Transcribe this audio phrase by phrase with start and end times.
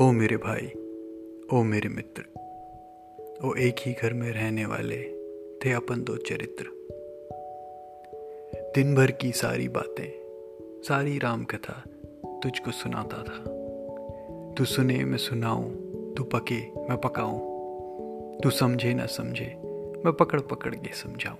[0.00, 0.66] ओ मेरे भाई,
[1.52, 2.22] ओ मेरे मित्र,
[3.44, 5.02] ओ एक ही घर में रहने वाले
[5.58, 6.64] थे अपन दो चरित्र।
[8.74, 10.08] दिन भर की सारी बातें,
[10.88, 11.84] सारी राम कथा
[12.42, 13.44] तुझको सुनाता था।
[14.54, 15.70] तू सुने, मैं सुनाऊं,
[16.14, 17.38] तू पके, मैं पकाऊं।
[18.40, 19.56] तू समझे, ना समझे,
[20.04, 21.36] मैं पकड़ पकड़ के समझाऊं।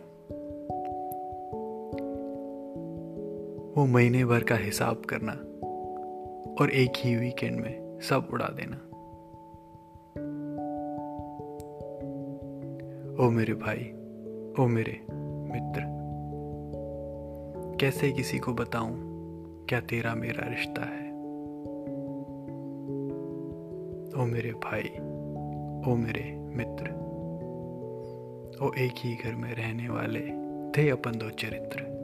[3.72, 5.32] वो महीने भर का हिसाब करना
[6.60, 8.76] और एक ही वीकेंड में सब उड़ा देना।
[13.26, 13.92] ओ मेरे भाई,
[14.64, 15.06] ओ मेरे
[15.52, 15.82] मित्र,
[17.80, 19.16] कैसे किसी को बताऊँ
[19.68, 21.10] क्या तेरा मेरा रिश्ता है?
[24.22, 24.82] ओ मेरे भाई,
[25.92, 26.90] ओ मेरे मित्र,
[28.62, 30.20] ओ एक ही घर में रहने वाले
[30.70, 31.95] थे अपन दो चरित्र।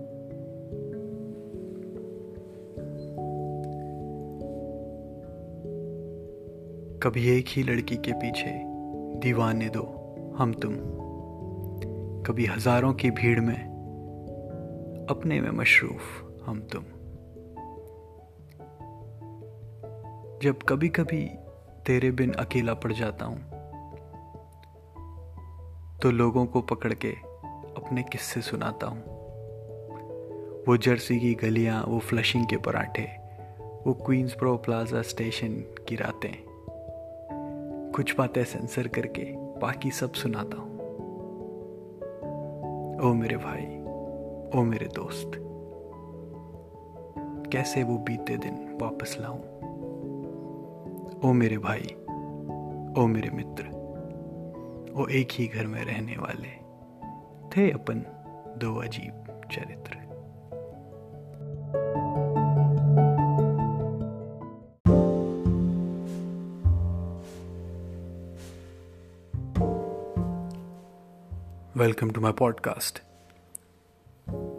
[7.02, 8.50] कभी एक ही लड़की के पीछे
[9.20, 9.82] दीवाने दो,
[10.38, 10.74] हम तुम।
[12.22, 13.56] कभी हज़ारों की भीड़ में
[15.10, 16.02] अपने में मशरूफ,
[16.46, 16.84] हम तुम।
[20.42, 21.24] जब कभी कभी
[21.86, 23.40] तेरे बिन अकेला पड़ जाता हूँ
[26.02, 27.12] तो लोगों को पकड़ के
[27.76, 29.02] अपने किस्से सुनाता हूँ।
[30.68, 33.08] वो जर्सी की गलियाँ, वो फ्लशिंग के पराठे,
[33.86, 36.51] वो क्वींस प्रो प्लाजा स्टेशन की रातें।
[37.94, 40.78] कुछ बातें सेंसर करके बाकी सब सुनाता हूँ।
[43.00, 43.64] ओ मेरे भाई,
[44.58, 45.30] ओ मेरे दोस्त,
[47.52, 49.40] कैसे वो बीते दिन वापस लाऊं?
[51.24, 51.94] ओ मेरे भाई,
[52.98, 53.64] ओ मेरे मित्र
[54.96, 56.52] ओ एक ही घर में रहने वाले
[57.48, 58.04] थे अपन
[58.58, 60.01] दो अजीब चरित्र।
[71.74, 73.00] Welcome to my podcast,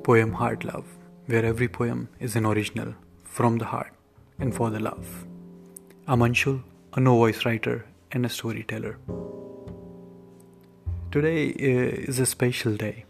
[0.04, 0.88] Poem Heart Love,
[1.28, 3.94] where every poem is an original from the heart
[4.40, 5.28] and for the love.
[6.08, 6.64] I'm Anshul,
[6.94, 8.98] a no voice writer and a storyteller.
[11.12, 13.06] Today uh, is a special day.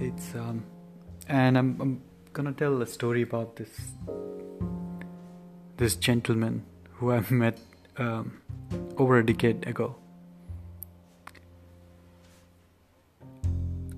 [0.00, 0.64] It's um,
[1.28, 2.00] and I'm, I'm
[2.32, 3.78] gonna tell a story about this
[5.76, 6.64] this gentleman
[6.94, 7.58] who I met
[7.98, 8.40] um,
[8.96, 9.96] over a decade ago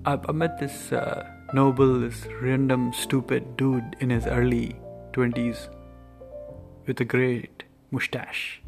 [0.07, 4.79] I, met this uh, noble, this random, stupid dude in his early
[5.11, 5.67] 20s
[6.85, 8.61] with a great mustache.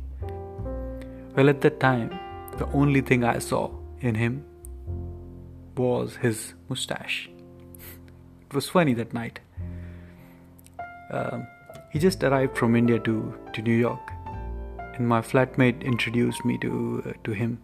[1.37, 2.09] Well, at that time,
[2.57, 4.43] the only thing I saw in him
[5.77, 7.29] was his mustache.
[8.41, 9.39] It was funny that night.
[11.09, 11.47] Um,
[11.89, 14.11] he just arrived from India to, to New York,
[14.95, 17.59] and my flatmate introduced me to uh, to him.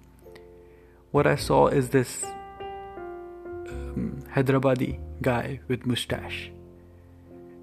[1.12, 2.24] What I saw is this
[3.96, 6.52] Hyderabadi guy with mustache.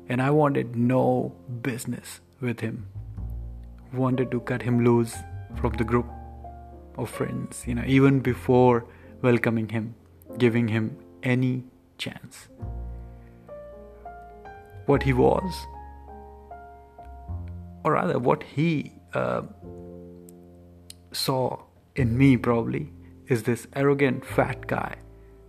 [0.09, 2.87] And I wanted no business with him.
[3.93, 5.15] Wanted to cut him loose
[5.57, 6.07] from the group
[6.97, 8.85] of friends, you know, even before
[9.23, 9.95] welcoming him,
[10.39, 11.65] giving him any
[11.99, 12.49] chance.
[14.87, 15.67] What he was,
[17.85, 19.43] or rather, what he uh,
[21.13, 21.63] saw
[21.95, 22.93] in me probably,
[23.29, 24.97] is this arrogant fat guy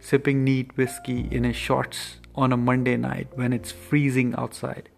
[0.04, 4.90] sipping neat whiskey in his shorts on a Monday night when it's freezing outside.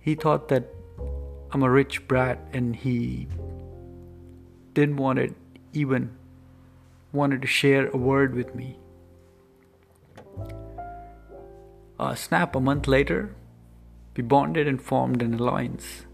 [0.00, 0.64] He thought that
[1.52, 3.28] I'm a rich brat and he
[4.72, 5.34] didn't want it
[5.72, 6.10] even
[7.12, 8.76] wanted to share a word with me.
[11.96, 13.36] Uh, snap a month later,
[14.16, 16.06] we bonded and formed an alliance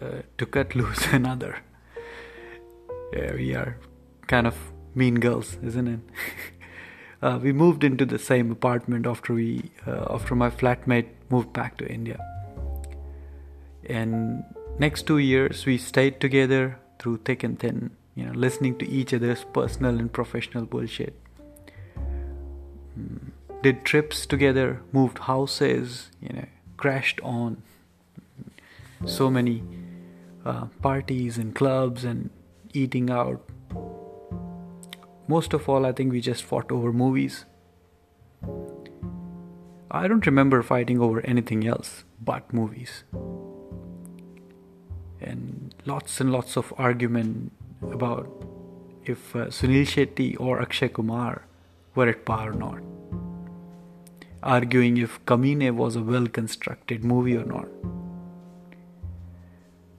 [0.00, 1.58] uh, to cut loose another.
[3.12, 3.76] Yeah, we are
[4.26, 4.56] kind of
[4.94, 6.00] Mean Girls, isn't it?
[7.22, 11.76] uh, we moved into the same apartment after we uh, after my flatmate moved back
[11.78, 12.18] to India.
[13.84, 14.44] And
[14.78, 19.14] next two years we stayed together through thick and thin, you know, listening to each
[19.14, 21.14] other's personal and professional bullshit.
[22.98, 23.30] Mm.
[23.62, 26.46] Did trips together, moved houses, you know,
[26.76, 27.62] crashed on
[29.04, 29.62] so many
[30.44, 32.30] uh, parties and clubs and
[32.72, 33.48] eating out
[35.28, 37.44] most of all, I think we just fought over movies.
[39.90, 43.04] I don't remember fighting over anything else but movies.
[45.20, 47.52] And lots and lots of argument
[47.82, 48.44] about
[49.04, 51.44] if uh, Sunil Shetty or Akshay Kumar
[51.94, 52.80] were at par or not.
[54.42, 57.68] Arguing if Kaminey was a well constructed movie or not.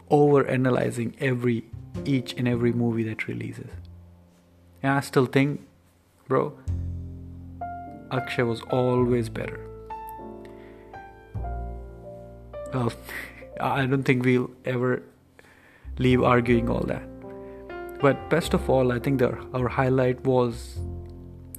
[0.09, 1.63] over analyzing every
[2.05, 3.71] each and every movie that releases.
[4.81, 5.61] And I still think,
[6.27, 6.53] bro,
[8.11, 9.59] Akshay was always better.
[12.73, 12.93] Well,
[13.59, 15.03] I don't think we'll ever
[15.97, 17.03] leave arguing all that.
[17.99, 20.79] But best of all, I think the, our highlight was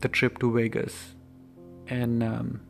[0.01, 1.15] the trip to Vegas
[1.89, 2.61] and um,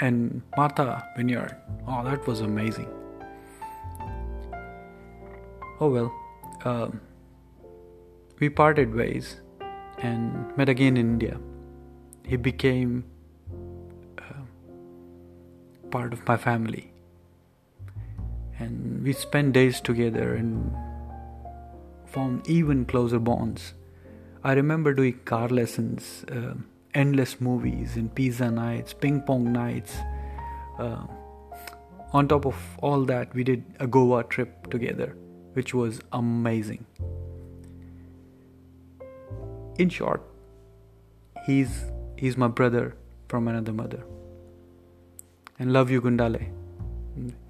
[0.00, 1.54] and Martha Vineyard.
[1.86, 2.88] Oh, that was amazing.
[5.80, 6.12] Oh well,
[6.64, 7.00] um,
[8.40, 9.40] we parted ways
[9.98, 11.38] and met again in India.
[12.24, 13.04] He became
[14.18, 14.44] uh,
[15.90, 16.92] part of my family,
[18.58, 20.74] and we spent days together and
[22.06, 23.74] formed even closer bonds.
[24.42, 26.54] I remember doing car lessons, uh,
[26.94, 29.96] endless movies, and pizza nights, ping pong nights.
[30.78, 31.06] Uh,
[32.12, 35.16] on top of all that, we did a Goa trip together
[35.54, 36.84] which was amazing.
[39.76, 40.22] In short,
[41.46, 41.84] he's
[42.16, 42.96] he's my brother
[43.28, 44.04] from another mother.
[45.58, 46.48] And love you Gundale.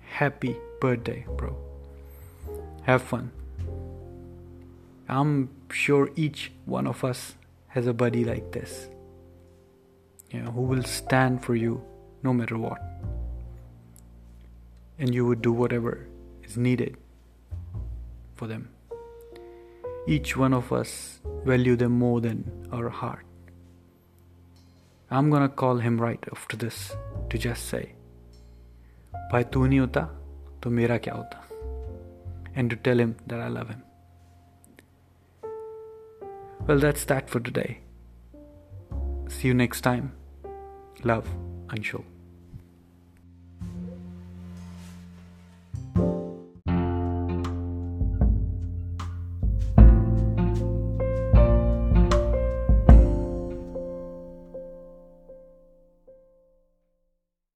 [0.01, 1.57] Happy birthday, bro.
[2.83, 3.31] Have fun.
[5.09, 7.35] I'm sure each one of us
[7.69, 8.89] has a buddy like this.
[10.31, 11.83] You know, who will stand for you
[12.23, 12.81] no matter what.
[14.99, 16.07] And you would do whatever
[16.43, 16.97] is needed
[18.37, 18.69] for them
[20.08, 23.26] Each one of us value them more than our heart.
[25.12, 26.92] I'm gonna call him right after this
[27.30, 27.86] to just say,
[29.32, 30.02] भाई तू नहीं होता
[30.64, 31.46] तो मेरा क्या होता
[32.56, 33.84] and to tell him that I love him.
[36.68, 37.80] Well, that's that for today.
[39.28, 40.12] See you next time.
[41.04, 41.28] Love,
[41.68, 42.04] Anshul.